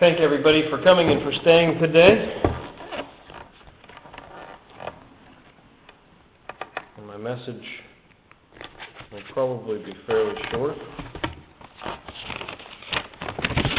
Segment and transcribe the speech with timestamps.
[0.00, 2.40] Thank everybody for coming and for staying today.
[6.96, 7.64] And my message
[9.10, 10.76] will probably be fairly short.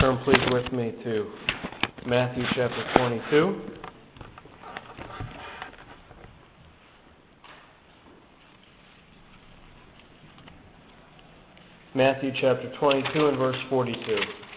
[0.02, 1.32] Turn please with me to
[2.06, 3.62] Matthew chapter 22.
[11.96, 14.49] Matthew chapter 22 and verse 42.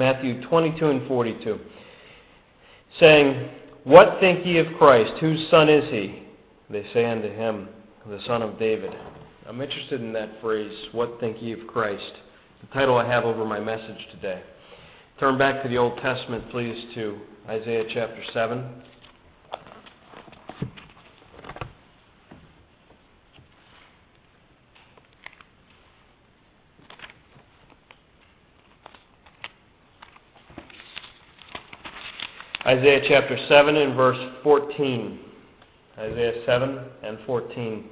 [0.00, 1.60] Matthew 22 and 42,
[2.98, 3.50] saying,
[3.84, 5.12] What think ye of Christ?
[5.20, 6.22] Whose son is he?
[6.70, 7.68] They say unto him,
[8.08, 8.92] The son of David.
[9.46, 12.12] I'm interested in that phrase, What think ye of Christ?
[12.62, 14.42] The title I have over my message today.
[15.18, 18.82] Turn back to the Old Testament, please, to Isaiah chapter 7.
[32.70, 35.18] Isaiah chapter 7 and verse 14.
[35.98, 37.84] Isaiah 7 and 14.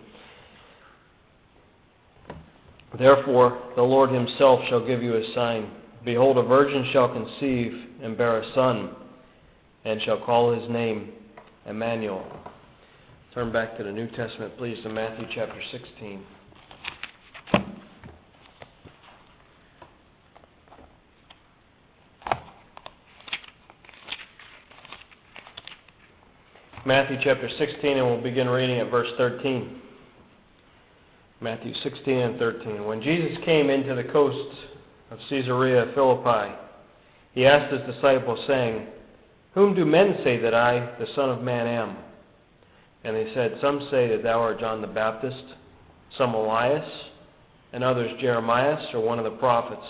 [2.96, 5.68] Therefore, the Lord himself shall give you a sign.
[6.04, 7.72] Behold, a virgin shall conceive
[8.04, 8.90] and bear a son,
[9.84, 11.10] and shall call his name
[11.66, 12.24] Emmanuel.
[13.34, 16.24] Turn back to the New Testament, please, to Matthew chapter 16.
[26.88, 29.78] Matthew chapter 16, and we'll begin reading at verse 13.
[31.42, 32.86] Matthew 16 and 13.
[32.86, 34.58] When Jesus came into the coast
[35.10, 36.54] of Caesarea Philippi,
[37.34, 38.86] he asked his disciples, saying,
[39.52, 41.98] Whom do men say that I, the Son of Man, am?
[43.04, 45.44] And they said, Some say that thou art John the Baptist,
[46.16, 46.90] some Elias,
[47.74, 49.86] and others Jeremias, or one of the prophets.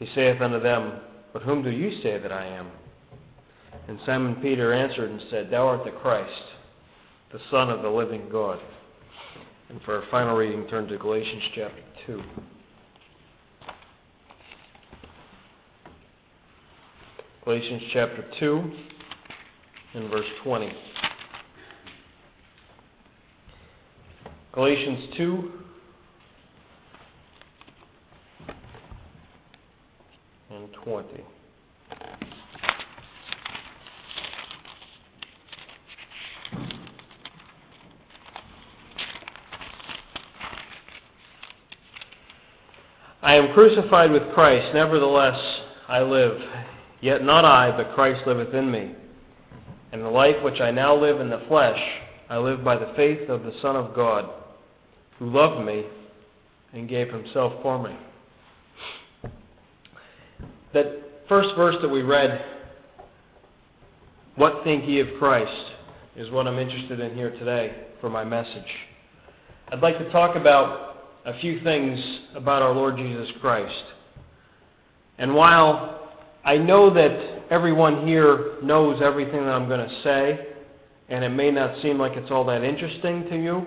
[0.00, 0.94] He saith unto them,
[1.32, 2.72] But whom do you say that I am?
[3.88, 6.42] And Simon Peter answered and said, Thou art the Christ,
[7.32, 8.58] the Son of the living God.
[9.68, 12.22] And for our final reading, turn to Galatians chapter 2.
[17.44, 18.72] Galatians chapter 2
[19.94, 20.72] and verse 20.
[24.52, 25.52] Galatians 2
[30.50, 31.06] and 20.
[43.22, 45.38] I am crucified with Christ, nevertheless
[45.88, 46.40] I live.
[47.02, 48.94] Yet not I, but Christ liveth in me.
[49.92, 51.78] And the life which I now live in the flesh,
[52.30, 54.30] I live by the faith of the Son of God,
[55.18, 55.84] who loved me
[56.72, 57.94] and gave himself for me.
[60.72, 60.86] That
[61.28, 62.42] first verse that we read,
[64.36, 65.72] What think ye of Christ,
[66.16, 68.62] is what I'm interested in here today for my message.
[69.72, 70.89] I'd like to talk about
[71.26, 71.98] a few things
[72.34, 73.84] about our Lord Jesus Christ.
[75.18, 76.12] And while
[76.44, 80.46] I know that everyone here knows everything that I'm going to say,
[81.08, 83.66] and it may not seem like it's all that interesting to you,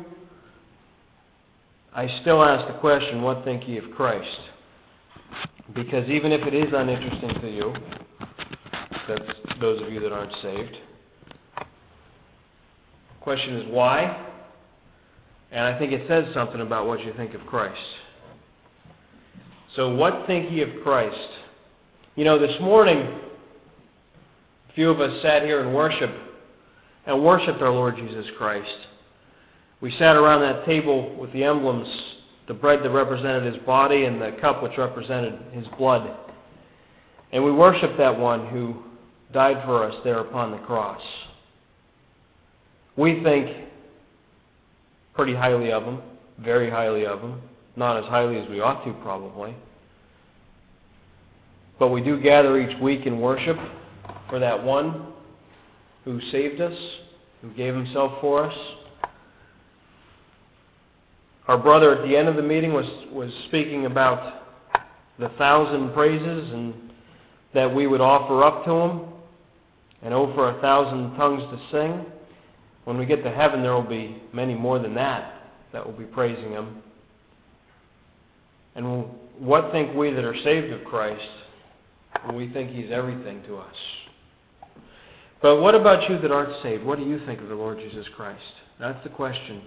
[1.95, 4.39] I still ask the question, what think ye of Christ?
[5.75, 7.73] Because even if it is uninteresting to you,
[9.07, 10.75] that's those of you that aren't saved,
[11.55, 14.32] the question is why?
[15.53, 17.79] And I think it says something about what you think of Christ.
[19.75, 21.29] So, what think ye of Christ?
[22.15, 26.17] You know, this morning, a few of us sat here and worshiped
[27.05, 28.67] and worshiped our Lord Jesus Christ.
[29.79, 31.87] We sat around that table with the emblems,
[32.47, 36.17] the bread that represented his body and the cup which represented his blood.
[37.31, 38.81] And we worshiped that one who
[39.33, 41.01] died for us there upon the cross.
[42.95, 43.67] We think
[45.13, 46.01] pretty highly of him,
[46.39, 47.41] very highly of him,
[47.75, 49.55] not as highly as we ought to probably.
[51.79, 53.57] But we do gather each week in worship
[54.29, 55.07] for that one
[56.05, 56.77] who saved us,
[57.41, 58.57] who gave himself for us.
[61.47, 64.43] Our brother at the end of the meeting was, was speaking about
[65.19, 66.73] the thousand praises and
[67.53, 69.01] that we would offer up to him
[70.01, 72.05] and over a thousand tongues to sing.
[72.85, 75.41] When we get to heaven, there will be many more than that
[75.71, 76.81] that will be praising Him.
[78.75, 79.05] And
[79.39, 81.21] what think we that are saved of Christ?
[82.33, 83.75] We think He's everything to us.
[85.41, 86.83] But what about you that aren't saved?
[86.83, 88.41] What do you think of the Lord Jesus Christ?
[88.79, 89.61] That's the question.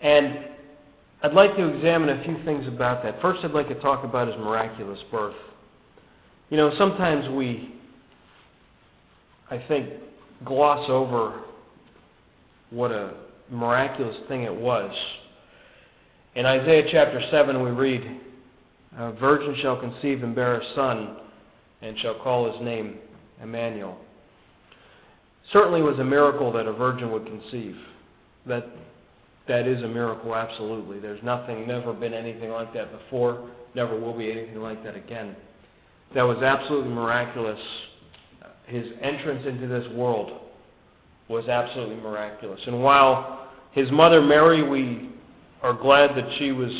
[0.00, 0.46] And
[1.22, 3.20] I'd like to examine a few things about that.
[3.20, 5.34] First, I'd like to talk about his miraculous birth.
[6.50, 7.74] You know, sometimes we,
[9.50, 9.90] I think,
[10.44, 11.42] gloss over
[12.70, 13.14] what a
[13.50, 14.90] miraculous thing it was.
[16.34, 18.20] In Isaiah chapter 7, we read,
[18.96, 21.16] A virgin shall conceive and bear a son,
[21.82, 22.98] and shall call his name
[23.42, 23.98] Emmanuel.
[25.52, 27.76] Certainly was a miracle that a virgin would conceive.
[28.46, 28.66] That
[29.48, 31.00] that is a miracle, absolutely.
[31.00, 35.34] There's nothing, never been anything like that before, never will be anything like that again.
[36.14, 37.58] That was absolutely miraculous.
[38.66, 40.49] His entrance into this world
[41.30, 42.60] was absolutely miraculous.
[42.66, 45.10] And while his mother Mary, we
[45.62, 46.72] are glad that she was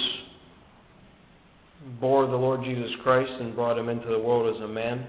[2.01, 5.07] bore the Lord Jesus Christ and brought him into the world as a man.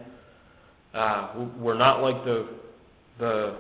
[0.94, 2.50] Uh, we're not like the
[3.20, 3.58] the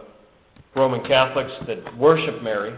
[0.75, 2.78] Roman Catholics that worship Mary.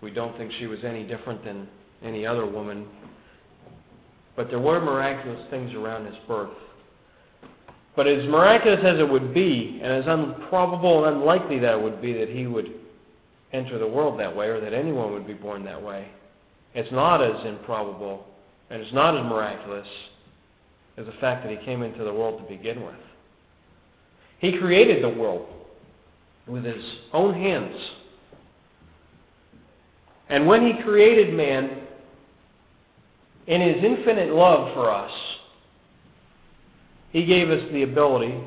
[0.00, 1.68] We don't think she was any different than
[2.02, 2.86] any other woman.
[4.36, 6.50] But there were miraculous things around his birth.
[7.98, 12.00] But as miraculous as it would be, and as improbable and unlikely that it would
[12.00, 12.72] be that he would
[13.52, 16.06] enter the world that way, or that anyone would be born that way,
[16.74, 18.24] it's not as improbable
[18.70, 19.88] and it's not as miraculous
[20.96, 22.94] as the fact that he came into the world to begin with.
[24.38, 25.48] He created the world
[26.46, 27.74] with his own hands.
[30.28, 31.80] And when he created man,
[33.48, 35.10] in his infinite love for us,
[37.10, 38.38] he gave us the ability,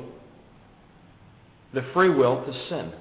[1.74, 2.92] the free will to sin.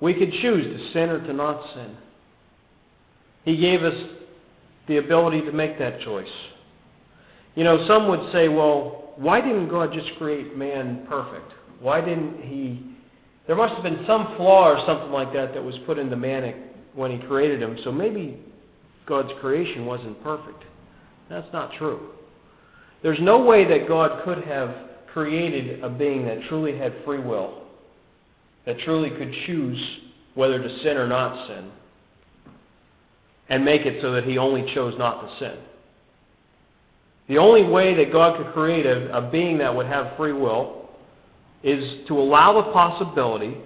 [0.00, 1.96] We could choose to sin or to not sin.
[3.44, 3.94] He gave us
[4.88, 6.28] the ability to make that choice.
[7.54, 11.52] You know, some would say, well, why didn't God just create man perfect?
[11.80, 12.94] Why didn't he?
[13.46, 16.64] There must have been some flaw or something like that that was put into man
[16.94, 18.38] when he created him, so maybe
[19.06, 20.64] God's creation wasn't perfect.
[21.30, 22.10] That's not true.
[23.02, 24.74] There's no way that God could have
[25.12, 27.62] created a being that truly had free will,
[28.64, 29.78] that truly could choose
[30.34, 31.70] whether to sin or not sin,
[33.48, 35.58] and make it so that he only chose not to sin.
[37.28, 40.90] The only way that God could create a, a being that would have free will
[41.62, 43.56] is to allow the possibility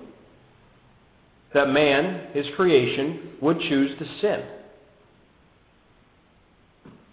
[1.53, 4.44] that man, his creation, would choose to sin.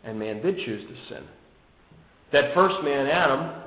[0.03, 1.23] And man did choose to sin.
[2.31, 3.62] That first man, Adam,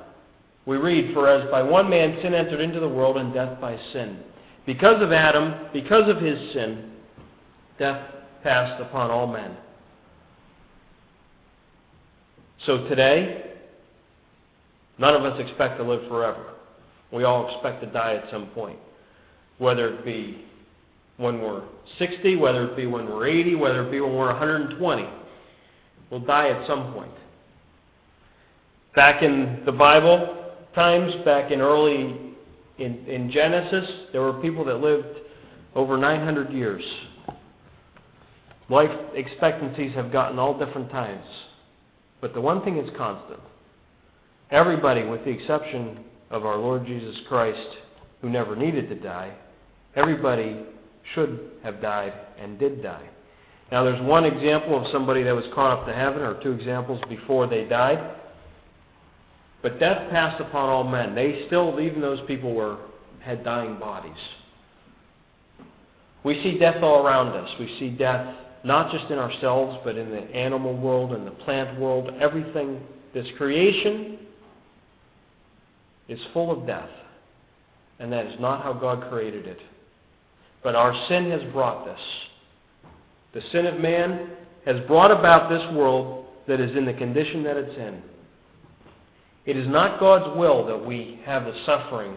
[0.65, 3.77] we read, For as by one man sin entered into the world, and death by
[3.93, 4.19] sin.
[4.65, 6.91] Because of Adam, because of his sin,
[7.79, 7.99] death
[8.43, 9.57] passed upon all men.
[12.65, 13.53] So today,
[14.99, 16.45] none of us expect to live forever.
[17.11, 18.77] We all expect to die at some point.
[19.57, 20.45] Whether it be
[21.17, 21.63] when we're
[21.99, 25.07] 60, whether it be when we're 80, whether it be when we're 120.
[26.09, 27.11] We'll die at some point.
[28.95, 32.35] Back in the Bible times, back in early
[32.77, 35.17] in, in Genesis, there were people that lived
[35.75, 36.83] over 900 years.
[38.69, 41.25] Life expectancies have gotten all different times.
[42.21, 43.39] But the one thing is constant.
[44.49, 47.77] Everybody, with the exception of our Lord Jesus Christ,
[48.21, 49.33] who never needed to die,
[49.95, 50.65] everybody
[51.15, 53.09] should have died and did die.
[53.71, 57.01] Now, there's one example of somebody that was caught up to heaven, or two examples
[57.07, 58.17] before they died.
[59.61, 61.13] But death passed upon all men.
[61.13, 62.77] They still, even those people were
[63.21, 64.17] had dying bodies.
[66.23, 67.49] We see death all around us.
[67.59, 71.79] We see death not just in ourselves, but in the animal world and the plant
[71.79, 72.11] world.
[72.19, 72.81] Everything,
[73.13, 74.19] this creation
[76.07, 76.89] is full of death.
[77.99, 79.59] And that is not how God created it.
[80.63, 81.99] But our sin has brought this.
[83.33, 84.31] The sin of man
[84.65, 88.01] has brought about this world that is in the condition that it's in.
[89.45, 92.15] It is not God's will that we have the suffering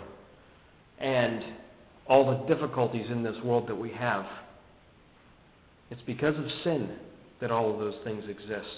[0.99, 1.43] and
[2.07, 4.27] all the difficulties in this world that we have.
[5.91, 6.91] It's because of sin
[7.41, 8.69] that all of those things exist.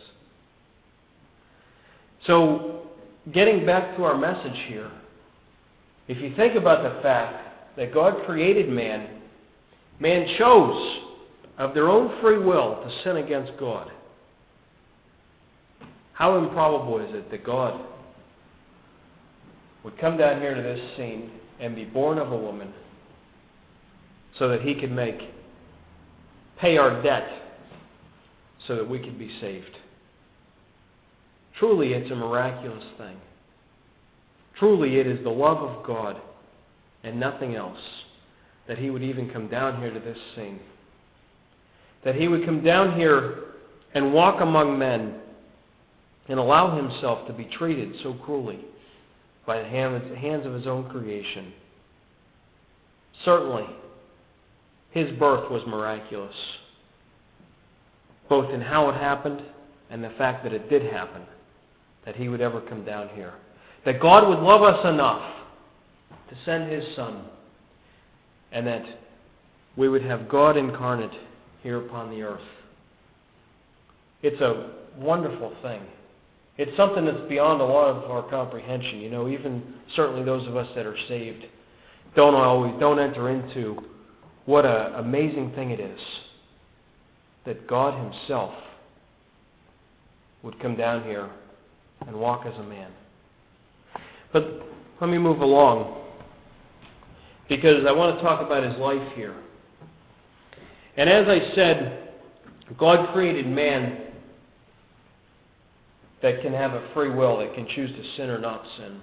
[2.27, 2.87] So,
[3.33, 4.91] getting back to our message here,
[6.09, 9.17] if you think about the fact that God created man
[9.99, 11.03] Man chose
[11.59, 13.91] of their own free will to sin against God.
[16.13, 17.81] How improbable is it that God
[19.87, 22.75] would come down here to this scene and be born of a woman
[24.37, 25.15] so that he could make
[26.61, 27.29] pay our debt
[28.67, 29.77] so that we could be saved.
[31.61, 33.17] Truly, it's a miraculous thing.
[34.59, 36.21] Truly, it is the love of God
[37.05, 37.79] and nothing else
[38.67, 40.59] that he would even come down here to this scene.
[42.05, 43.45] That he would come down here
[43.95, 45.21] and walk among men
[46.27, 48.65] and allow himself to be treated so cruelly
[49.47, 51.53] by the hands of his own creation.
[53.25, 53.67] Certainly,
[54.91, 56.35] his birth was miraculous,
[58.29, 59.43] both in how it happened
[59.91, 61.23] and the fact that it did happen,
[62.05, 63.35] that he would ever come down here.
[63.85, 65.23] That God would love us enough
[66.29, 67.25] to send his Son,
[68.53, 68.85] and that
[69.77, 71.13] we would have God incarnate
[71.63, 72.41] here upon the earth.
[74.23, 75.83] It's a wonderful thing.
[76.59, 79.01] It's something that's beyond a lot of our comprehension.
[79.01, 79.63] You know, even
[79.95, 81.45] certainly those of us that are saved
[82.15, 83.77] don't always don't enter into
[84.47, 86.01] what an amazing thing it is
[87.45, 88.55] that God Himself
[90.43, 91.29] would come down here
[92.07, 92.91] and walk as a man.
[94.33, 94.63] But
[95.01, 96.05] let me move along
[97.49, 99.35] because I want to talk about His life here.
[100.97, 102.09] And as I said,
[102.79, 104.06] God created man
[106.23, 109.01] that can have a free will, that can choose to sin or not sin.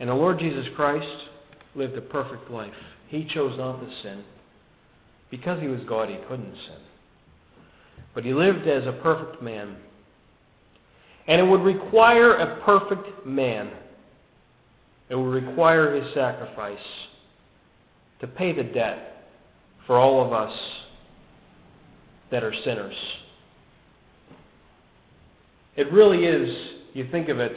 [0.00, 1.06] And the Lord Jesus Christ
[1.74, 2.72] lived a perfect life.
[3.08, 4.24] He chose not to sin.
[5.30, 6.80] Because he was God, he couldn't sin.
[8.14, 9.76] But he lived as a perfect man.
[11.28, 13.70] And it would require a perfect man.
[15.08, 16.78] It would require his sacrifice
[18.20, 19.26] to pay the debt
[19.86, 20.56] for all of us
[22.30, 22.94] that are sinners.
[25.76, 26.56] It really is,
[26.94, 27.52] you think of it,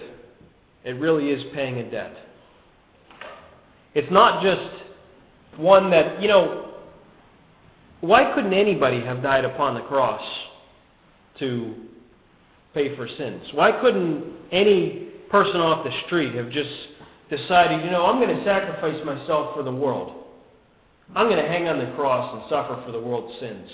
[0.83, 2.13] it really is paying a debt.
[3.95, 6.73] It's not just one that, you know,
[8.01, 10.21] why couldn't anybody have died upon the cross
[11.39, 11.75] to
[12.73, 13.41] pay for sins?
[13.53, 16.69] Why couldn't any person off the street have just
[17.29, 20.25] decided, you know, I'm going to sacrifice myself for the world?
[21.15, 23.69] I'm going to hang on the cross and suffer for the world's sins.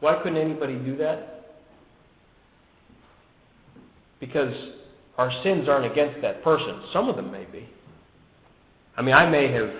[0.00, 1.37] Why couldn't anybody do that?
[4.20, 4.54] Because
[5.16, 6.82] our sins aren't against that person.
[6.92, 7.68] Some of them may be.
[8.96, 9.70] I mean, I may have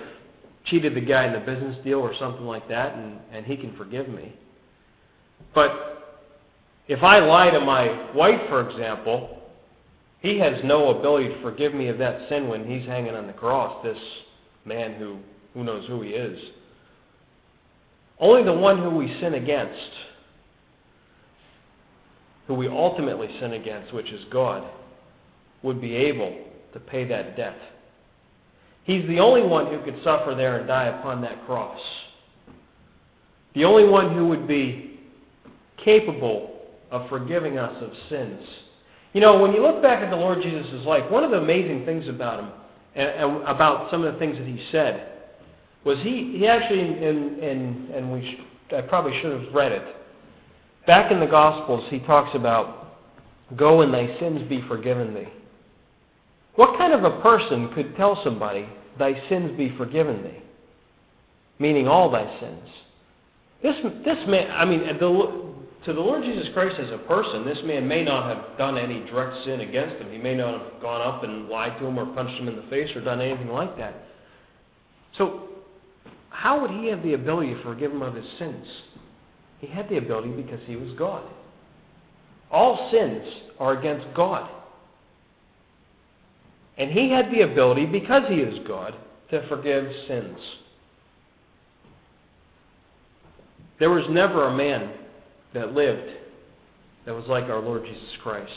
[0.66, 3.76] cheated the guy in the business deal or something like that, and, and he can
[3.76, 4.34] forgive me.
[5.54, 5.70] But
[6.88, 9.42] if I lie to my wife, for example,
[10.20, 13.32] he has no ability to forgive me of that sin when he's hanging on the
[13.32, 13.98] cross, this
[14.64, 15.18] man who,
[15.54, 16.38] who knows who he is.
[18.18, 19.90] Only the one who we sin against
[22.48, 24.68] who we ultimately sin against, which is God,
[25.62, 26.36] would be able
[26.72, 27.56] to pay that debt.
[28.84, 31.78] He's the only one who could suffer there and die upon that cross.
[33.54, 34.98] The only one who would be
[35.84, 38.40] capable of forgiving us of sins.
[39.12, 41.84] You know, when you look back at the Lord Jesus' life, one of the amazing
[41.84, 42.50] things about him,
[42.94, 45.12] and, about some of the things that he said,
[45.84, 49.82] was he, he actually, and, and, and we sh- I probably should have read it,
[50.88, 52.96] Back in the Gospels, he talks about,
[53.58, 55.28] Go and thy sins be forgiven thee.
[56.54, 58.66] What kind of a person could tell somebody,
[58.98, 60.42] Thy sins be forgiven thee?
[61.58, 62.68] Meaning all thy sins.
[63.62, 65.44] This, this man, I mean, the,
[65.84, 69.00] to the Lord Jesus Christ as a person, this man may not have done any
[69.10, 70.10] direct sin against him.
[70.10, 72.66] He may not have gone up and lied to him or punched him in the
[72.70, 73.94] face or done anything like that.
[75.18, 75.48] So,
[76.30, 78.66] how would he have the ability to forgive him of his sins?
[79.60, 81.24] He had the ability because he was God.
[82.50, 83.22] All sins
[83.58, 84.48] are against God.
[86.76, 88.94] And he had the ability, because he is God,
[89.30, 90.38] to forgive sins.
[93.80, 94.92] There was never a man
[95.54, 96.08] that lived
[97.04, 98.52] that was like our Lord Jesus Christ.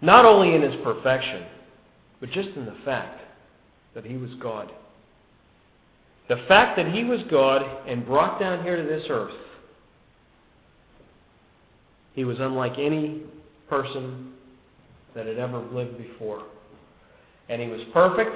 [0.00, 1.44] Not only in his perfection,
[2.20, 3.20] but just in the fact
[3.94, 4.70] that he was God.
[6.28, 9.34] The fact that he was God and brought down here to this earth
[12.18, 13.22] he was unlike any
[13.70, 14.32] person
[15.14, 16.42] that had ever lived before.
[17.48, 18.34] And he was perfect,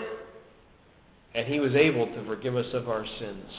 [1.34, 3.50] and he was able to forgive us of our sins.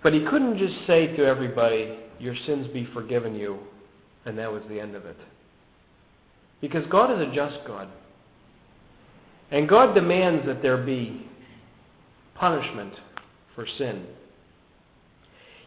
[0.00, 3.58] But he couldn't just say to everybody, Your sins be forgiven you,
[4.24, 5.16] and that was the end of it.
[6.60, 7.88] Because God is a just God.
[9.50, 11.26] And God demands that there be
[12.36, 12.92] punishment
[13.56, 14.06] for sin.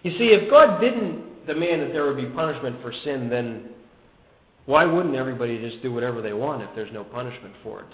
[0.03, 3.69] You see, if God didn't demand that there would be punishment for sin, then
[4.65, 7.87] why wouldn't everybody just do whatever they want if there's no punishment for it?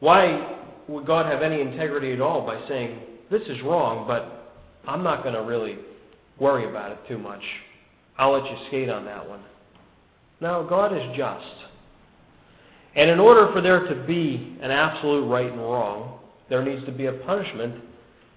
[0.00, 3.00] Why would God have any integrity at all by saying,
[3.30, 4.52] this is wrong, but
[4.86, 5.78] I'm not going to really
[6.38, 7.42] worry about it too much?
[8.18, 9.42] I'll let you skate on that one.
[10.40, 11.44] No, God is just.
[12.96, 16.92] And in order for there to be an absolute right and wrong, there needs to
[16.92, 17.82] be a punishment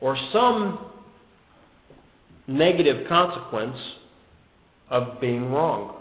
[0.02, 0.92] or some
[2.48, 3.78] negative consequence
[4.90, 5.98] of being wrong.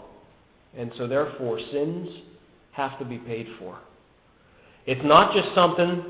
[0.77, 2.07] And so, therefore, sins
[2.71, 3.77] have to be paid for.
[4.85, 6.03] It's not just something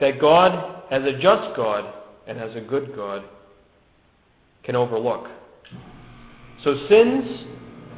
[0.00, 1.94] that God, as a just God
[2.26, 3.22] and as a good God,
[4.64, 5.26] can overlook.
[6.64, 7.46] So, sins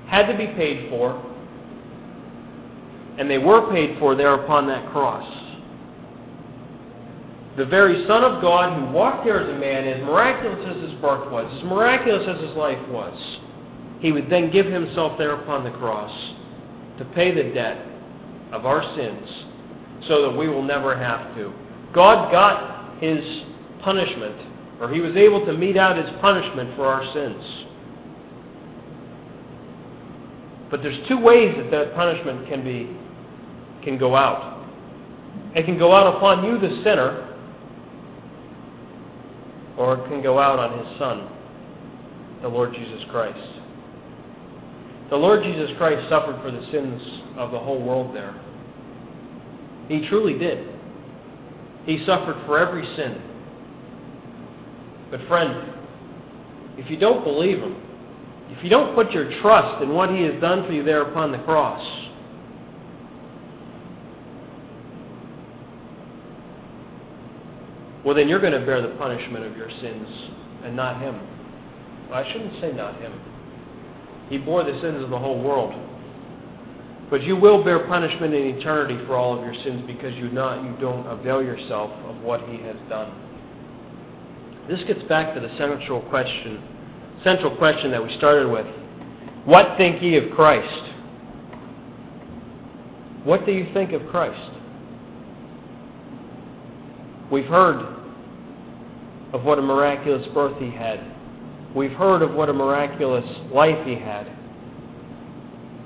[0.08, 1.26] had to be paid for,
[3.18, 5.49] and they were paid for there upon that cross.
[7.56, 11.00] The very Son of God who walked there as a man, as miraculous as his
[11.00, 13.14] birth was, as miraculous as his life was,
[14.00, 16.10] he would then give himself there upon the cross
[16.98, 17.86] to pay the debt
[18.52, 19.28] of our sins
[20.08, 21.52] so that we will never have to.
[21.92, 23.18] God got his
[23.82, 24.36] punishment,
[24.80, 27.66] or he was able to mete out his punishment for our sins.
[30.70, 32.96] But there's two ways that that punishment can be
[33.82, 34.66] can go out.
[35.54, 37.29] It can go out upon you, the sinner,
[39.80, 41.26] or it can go out on his Son,
[42.42, 43.40] the Lord Jesus Christ.
[45.08, 47.00] The Lord Jesus Christ suffered for the sins
[47.38, 48.38] of the whole world there.
[49.88, 50.68] He truly did.
[51.86, 53.22] He suffered for every sin.
[55.10, 55.72] But, friend,
[56.76, 57.74] if you don't believe Him,
[58.50, 61.32] if you don't put your trust in what He has done for you there upon
[61.32, 61.80] the cross,
[68.10, 70.08] well, then you're going to bear the punishment of your sins
[70.64, 71.14] and not Him.
[72.10, 73.12] Well, I shouldn't say not Him.
[74.28, 75.72] He bore the sins of the whole world.
[77.08, 80.64] But you will bear punishment in eternity for all of your sins because you not
[80.64, 83.14] you don't avail yourself of what he has done.
[84.68, 86.60] This gets back to the central question,
[87.22, 88.66] central question that we started with.
[89.44, 90.90] What think ye of Christ?
[93.22, 94.50] What do you think of Christ?
[97.30, 97.99] We've heard
[99.32, 101.00] of what a miraculous birth he had.
[101.74, 104.26] We've heard of what a miraculous life he had.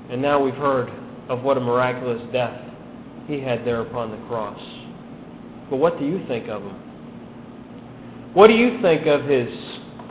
[0.09, 0.89] And now we've heard
[1.29, 2.59] of what a miraculous death
[3.27, 4.59] he had there upon the cross.
[5.69, 6.75] But what do you think of him?
[8.33, 9.47] What do you think of his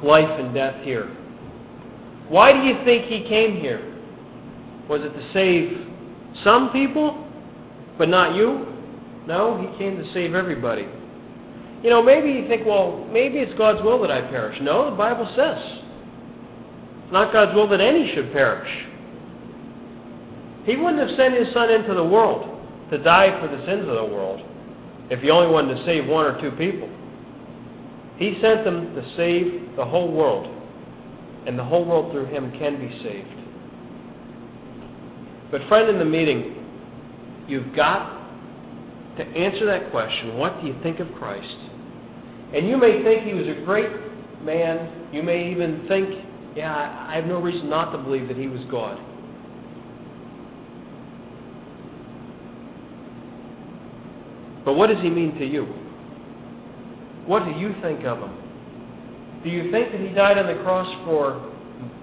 [0.03, 1.07] life and death here?
[2.29, 3.91] Why do you think he came here?
[4.89, 5.87] Was it to save
[6.43, 7.27] some people,
[7.99, 8.67] but not you?
[9.27, 10.87] No, he came to save everybody.
[11.85, 14.59] You know, maybe you think, well, maybe it's God's will that I perish.
[14.63, 15.59] No, the Bible says.
[17.05, 18.71] It's not God's will that any should perish.
[20.65, 22.59] He wouldn't have sent his son into the world
[22.91, 24.41] to die for the sins of the world
[25.11, 26.89] if he only wanted to save one or two people.
[28.17, 30.49] He sent them to save the whole world,
[31.47, 33.29] and the whole world through him can be saved.
[35.51, 36.65] But, friend, in the meeting,
[37.47, 38.23] you've got
[39.19, 41.74] to answer that question what do you think of Christ?
[42.55, 43.91] And you may think he was a great
[44.43, 45.09] man.
[45.13, 48.61] You may even think, yeah, I have no reason not to believe that he was
[48.71, 48.97] God.
[54.65, 55.65] But what does he mean to you?
[57.27, 58.33] What do you think of him?
[59.43, 61.53] Do you think that he died on the cross for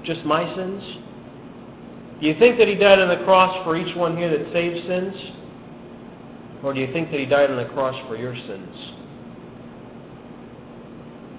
[0.03, 0.83] just my sins?
[2.19, 4.85] Do you think that he died on the cross for each one here that saves
[4.85, 5.15] sins?
[6.61, 9.00] Or do you think that he died on the cross for your sins?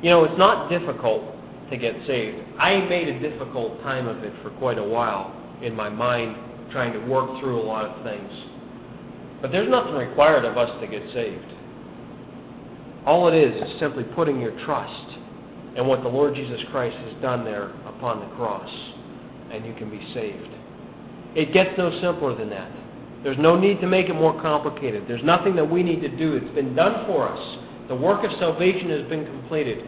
[0.02, 1.22] You know, it's not difficult
[1.70, 2.38] to get saved.
[2.58, 6.36] I made a difficult time of it for quite a while in my mind,
[6.72, 8.30] trying to work through a lot of things.
[9.40, 11.46] But there's nothing required of us to get saved.
[13.06, 15.18] All it is is simply putting your trust
[15.76, 18.70] in what the Lord Jesus Christ has done there upon the cross,
[19.52, 20.50] and you can be saved.
[21.34, 22.70] It gets no simpler than that.
[23.22, 25.04] There's no need to make it more complicated.
[25.06, 26.34] There's nothing that we need to do.
[26.34, 27.58] It's been done for us.
[27.88, 29.84] The work of salvation has been completed.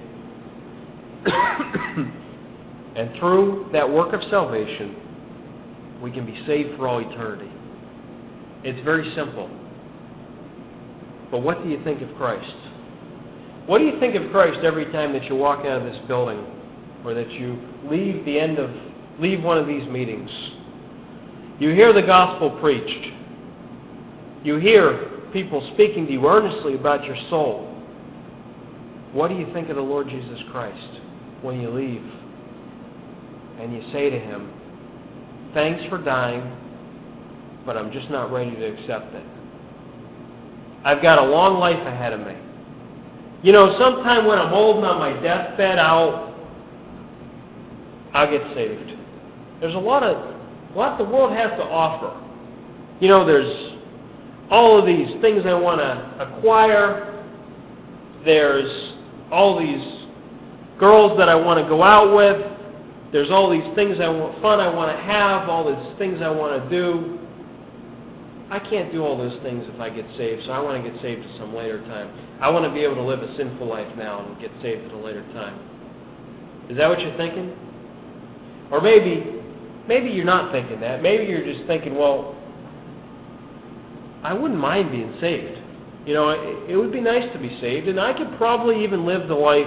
[2.96, 4.96] and through that work of salvation,
[6.02, 7.50] we can be saved for all eternity.
[8.62, 9.48] It's very simple.
[11.30, 12.54] But what do you think of Christ?
[13.66, 16.44] What do you think of Christ every time that you walk out of this building
[17.04, 17.58] or that you
[17.90, 18.70] leave the end of
[19.18, 20.30] leave one of these meetings?
[21.58, 23.12] You hear the gospel preached.
[24.42, 27.70] You hear people speaking to you earnestly about your soul.
[29.12, 31.00] What do you think of the Lord Jesus Christ
[31.44, 32.02] when you leave?
[33.60, 34.50] And you say to him,
[35.54, 36.42] Thanks for dying,
[37.64, 39.24] but I'm just not ready to accept it.
[40.84, 42.34] I've got a long life ahead of me.
[43.44, 46.34] You know, sometime when I'm old and on my deathbed, I'll
[48.12, 48.90] I'll get saved.
[49.60, 50.16] There's a lot of
[50.74, 52.20] a lot the world has to offer.
[53.00, 53.78] You know, there's
[54.50, 57.24] all of these things I want to acquire.
[58.24, 58.94] There's
[59.30, 59.93] all these
[60.78, 62.52] girls that I want to go out with.
[63.12, 66.30] There's all these things I want, fun I want to have, all these things I
[66.30, 67.18] want to do.
[68.50, 71.00] I can't do all those things if I get saved, so I want to get
[71.00, 72.10] saved at some later time.
[72.40, 74.92] I want to be able to live a sinful life now and get saved at
[74.92, 75.58] a later time.
[76.68, 77.56] Is that what you're thinking?
[78.70, 79.40] Or maybe,
[79.86, 81.02] maybe you're not thinking that.
[81.02, 82.36] Maybe you're just thinking, well,
[84.24, 85.58] I wouldn't mind being saved.
[86.06, 89.06] You know, it, it would be nice to be saved, and I could probably even
[89.06, 89.66] live the life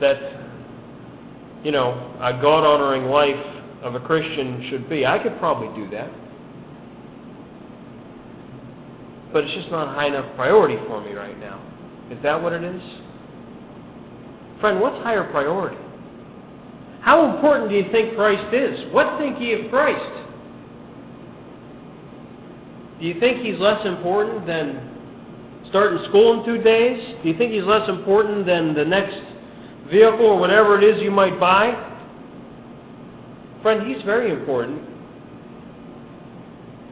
[0.00, 0.16] that,
[1.64, 5.04] you know, a God honoring life of a Christian should be.
[5.06, 6.10] I could probably do that.
[9.32, 11.60] But it's just not a high enough priority for me right now.
[12.10, 12.82] Is that what it is?
[14.60, 15.78] Friend, what's higher priority?
[17.00, 18.92] How important do you think Christ is?
[18.92, 20.22] What think ye of Christ?
[23.00, 24.90] Do you think he's less important than
[25.68, 27.16] starting school in two days?
[27.22, 29.16] Do you think he's less important than the next
[29.92, 31.90] vehicle or whatever it is you might buy?
[33.62, 34.82] Friend, he's very important.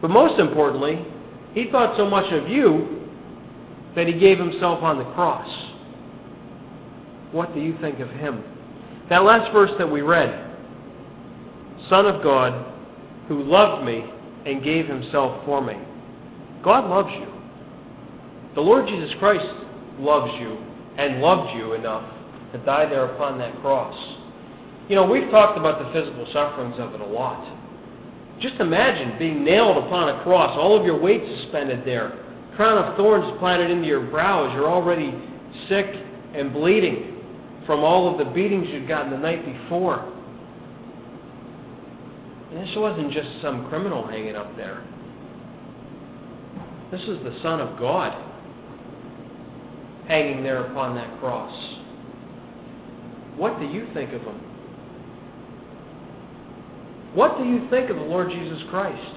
[0.01, 1.05] But most importantly,
[1.53, 3.09] he thought so much of you
[3.97, 5.49] that he gave himself on the cross.
[7.33, 8.45] What do you think of him?
[9.09, 10.47] That last verse that we read
[11.89, 12.73] Son of God,
[13.27, 14.05] who loved me
[14.47, 15.75] and gave himself for me.
[16.63, 17.33] God loves you.
[18.55, 19.47] The Lord Jesus Christ
[19.99, 20.59] loves you
[20.99, 22.20] and loved you enough
[22.53, 23.95] to die there upon that cross.
[24.89, 27.59] You know, we've talked about the physical sufferings of it a lot.
[28.41, 32.25] Just imagine being nailed upon a cross, all of your weight suspended there,
[32.57, 34.51] crown of thorns planted into your brows.
[34.55, 35.13] You're already
[35.69, 35.87] sick
[36.35, 37.19] and bleeding
[37.67, 40.01] from all of the beatings you'd gotten the night before.
[42.51, 44.83] And this wasn't just some criminal hanging up there.
[46.91, 48.13] This is the Son of God
[50.09, 51.80] hanging there upon that cross.
[53.41, 54.39] What do you think of him?
[57.15, 59.17] What do you think of the Lord Jesus Christ?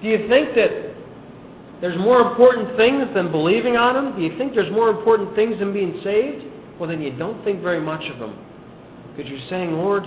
[0.00, 0.94] Do you think that
[1.82, 4.16] there's more important things than believing on Him?
[4.16, 6.44] Do you think there's more important things than being saved?
[6.80, 8.34] Well, then you don't think very much of Him.
[9.14, 10.04] Because you're saying, Lord,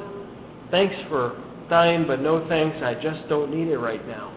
[0.71, 4.35] thanks for dying, but no thanks, I just don't need it right now.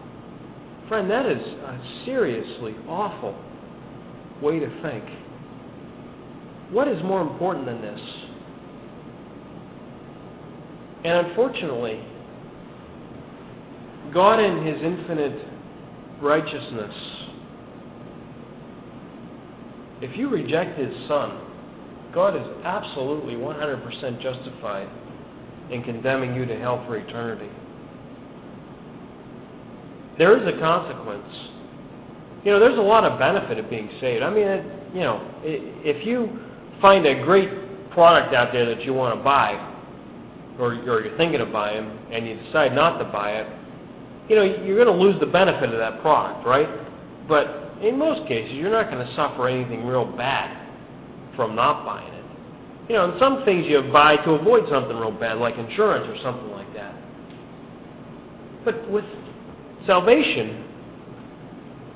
[0.87, 3.35] Friend, that is a seriously awful
[4.39, 5.03] way to think.
[6.73, 7.99] What is more important than this?
[11.05, 12.03] And unfortunately,
[14.11, 15.47] God, in His infinite
[16.19, 16.95] righteousness,
[20.01, 21.41] if you reject His Son,
[22.11, 24.89] God is absolutely 100% justified
[25.69, 27.49] in condemning you to hell for eternity.
[30.17, 31.29] There is a consequence.
[32.43, 34.23] You know, there's a lot of benefit of being saved.
[34.23, 36.39] I mean, it, you know, if you
[36.83, 37.49] find a great
[37.91, 39.53] product out there that you want to buy,
[40.59, 43.47] or, or you're thinking of buying, and you decide not to buy it,
[44.27, 46.67] you know, you're going to lose the benefit of that product, right?
[47.27, 50.59] But in most cases, you're not going to suffer anything real bad
[51.37, 52.25] from not buying it.
[52.89, 56.21] You know, and some things you buy to avoid something real bad, like insurance or
[56.21, 56.93] something like that.
[58.65, 59.05] But with
[59.87, 60.65] salvation,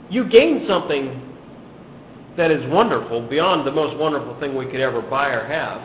[0.09, 1.26] you gain something
[2.37, 5.81] that is wonderful, beyond the most wonderful thing we could ever buy or have.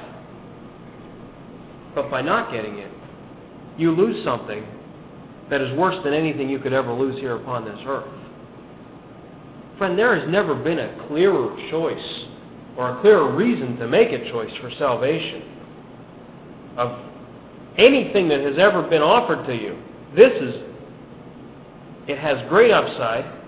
[1.95, 2.91] But by not getting it,
[3.79, 4.65] you lose something
[5.51, 8.09] that is worse than anything you could ever lose here upon this earth.
[9.79, 12.27] Friend, there has never been a clearer choice
[12.77, 15.43] or a clearer reason to make a choice for salvation
[16.77, 16.99] of
[17.79, 19.83] anything that has ever been offered to you.
[20.15, 20.55] This is,
[22.09, 23.42] it has great upside,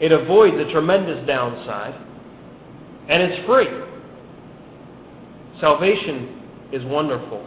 [0.00, 1.94] it avoids a tremendous downside,
[3.08, 3.68] and it's free.
[5.60, 7.46] Salvation is wonderful.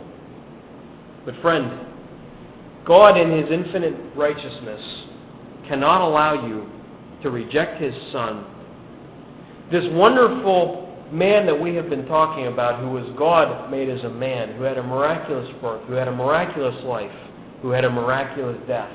[1.25, 1.87] But, friend,
[2.85, 4.81] God, in His infinite righteousness,
[5.67, 6.67] cannot allow you
[7.23, 8.45] to reject His Son
[9.71, 14.09] this wonderful man that we have been talking about, who was God made as a
[14.09, 17.11] man, who had a miraculous birth, who had a miraculous life,
[17.61, 18.91] who had a miraculous death,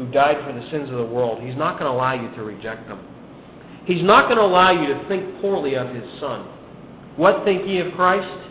[0.00, 2.42] who died for the sins of the world, he's not going to allow you to
[2.42, 2.98] reject him.
[3.84, 6.48] He's not going to allow you to think poorly of his son.
[7.16, 8.48] What think ye of Christ?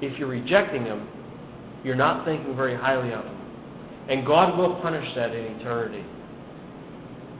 [0.00, 1.08] If you're rejecting him,
[1.82, 3.36] you're not thinking very highly of him.
[4.08, 6.04] And God will punish that in eternity.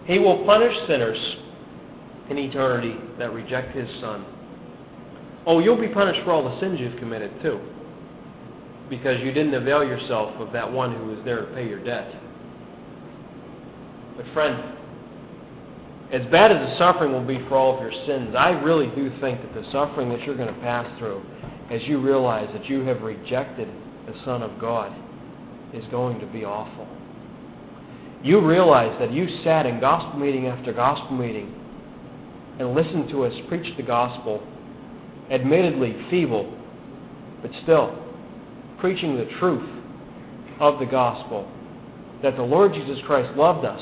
[0.06, 1.18] He will punish sinners
[2.28, 4.24] in eternity that reject His Son.
[5.46, 7.60] Oh, you'll be punished for all the sins you've committed, too,
[8.90, 12.12] because you didn't avail yourself of that one who was there to pay your debt.
[14.16, 14.76] But, friend,
[16.12, 19.10] as bad as the suffering will be for all of your sins, I really do
[19.20, 21.22] think that the suffering that you're going to pass through
[21.70, 23.68] as you realize that you have rejected
[24.06, 24.92] the Son of God
[25.72, 26.88] is going to be awful.
[28.24, 31.54] You realize that you sat in gospel meeting after gospel meeting
[32.58, 34.42] and listened to us preach the gospel,
[35.30, 36.52] admittedly feeble,
[37.40, 38.09] but still
[38.80, 39.68] preaching the truth
[40.60, 41.50] of the gospel
[42.22, 43.80] that the Lord Jesus Christ loved us,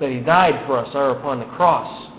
[0.00, 2.10] that He died for us there upon the cross,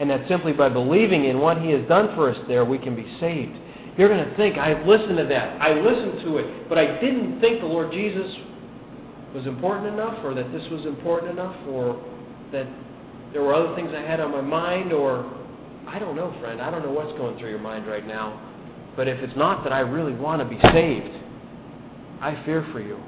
[0.00, 2.96] and that simply by believing in what He has done for us there, we can
[2.96, 3.56] be saved.
[3.98, 5.60] You're going to think, I've listened to that.
[5.60, 8.30] I listened to it, but I didn't think the Lord Jesus
[9.34, 12.02] was important enough, or that this was important enough, or
[12.52, 12.66] that
[13.32, 15.30] there were other things I had on my mind, or
[15.86, 16.60] I don't know, friend.
[16.60, 18.48] I don't know what's going through your mind right now.
[18.96, 21.21] But if it's not that I really want to be saved,
[22.22, 22.98] I fear for you.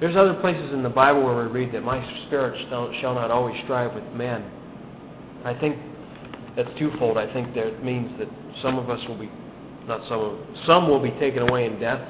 [0.00, 3.54] There's other places in the Bible where we read that my spirit shall not always
[3.64, 4.50] strive with men.
[5.44, 5.76] I think
[6.56, 7.18] that's twofold.
[7.18, 8.28] I think that means that
[8.62, 9.30] some of us will be,
[9.86, 12.00] not some of, some will be taken away in death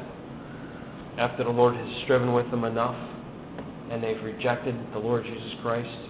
[1.18, 2.96] after the Lord has striven with them enough
[3.90, 6.08] and they've rejected the Lord Jesus Christ.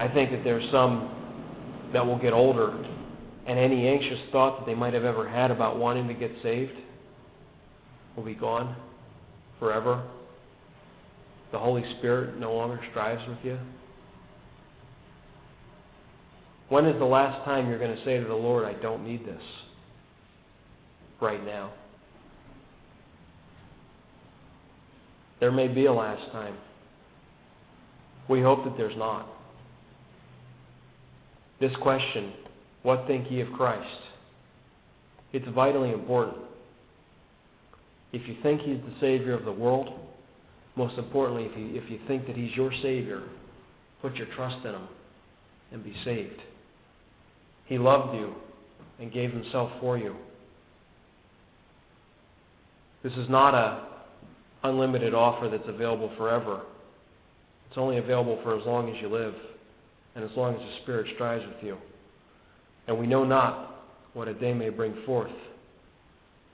[0.00, 1.08] I think that there's some
[1.92, 2.72] that will get older
[3.46, 6.72] and any anxious thought that they might have ever had about wanting to get saved
[8.16, 8.76] will be gone
[9.58, 10.02] forever.
[11.52, 13.58] The Holy Spirit no longer strives with you.
[16.68, 19.24] When is the last time you're going to say to the Lord, I don't need
[19.24, 19.42] this?
[21.20, 21.72] Right now.
[25.38, 26.56] There may be a last time.
[28.28, 29.28] We hope that there's not.
[31.60, 32.32] This question,
[32.82, 33.98] what think ye of Christ?
[35.32, 36.36] It's vitally important.
[38.16, 39.90] If you think He's the Savior of the world,
[40.74, 43.22] most importantly, if you, if you think that He's your Savior,
[44.00, 44.88] put your trust in Him
[45.70, 46.40] and be saved.
[47.66, 48.32] He loved you
[48.98, 50.16] and gave Himself for you.
[53.02, 53.86] This is not a
[54.62, 56.62] unlimited offer that's available forever.
[57.68, 59.34] It's only available for as long as you live
[60.14, 61.76] and as long as the Spirit strives with you.
[62.88, 65.30] And we know not what a day may bring forth.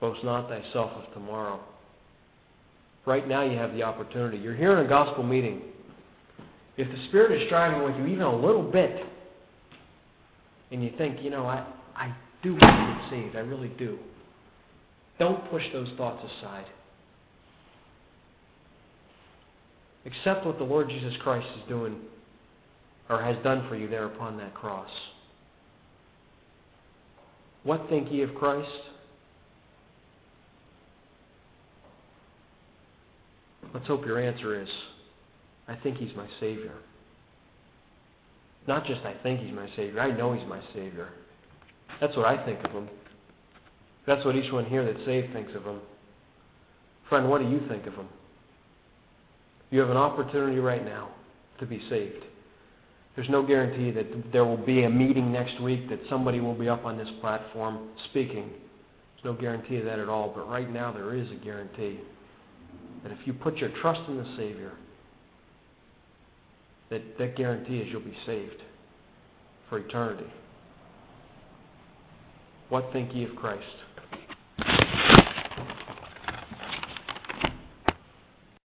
[0.02, 1.60] Boast not thyself of tomorrow.
[3.06, 4.36] Right now you have the opportunity.
[4.36, 5.62] You're here in a gospel meeting.
[6.76, 9.06] If the Spirit is striving with you even a little bit,
[10.72, 12.12] and you think, you know, I, I
[12.42, 13.96] do want to get saved, I really do.
[15.20, 16.66] Don't push those thoughts aside.
[20.04, 21.94] Accept what the Lord Jesus Christ is doing
[23.08, 24.90] or has done for you there upon that cross.
[27.62, 28.68] What think ye of Christ?
[33.74, 34.68] Let's hope your answer is
[35.68, 36.72] I think he's my Savior.
[38.68, 41.08] Not just I think he's my Savior, I know he's my Savior.
[42.00, 42.88] That's what I think of him.
[44.06, 45.80] That's what each one here that's saved thinks of him.
[47.08, 48.08] Friend, what do you think of him?
[49.70, 51.10] You have an opportunity right now
[51.60, 52.24] to be saved.
[53.14, 56.68] There's no guarantee that there will be a meeting next week that somebody will be
[56.68, 58.48] up on this platform speaking.
[58.48, 62.00] There's no guarantee of that at all, but right now there is a guarantee
[63.02, 64.72] that if you put your trust in the Savior,
[66.90, 68.62] that, that guarantee is you'll be saved
[69.68, 70.30] for eternity.
[72.68, 73.64] What think ye of Christ?